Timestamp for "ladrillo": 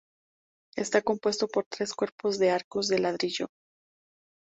2.97-3.49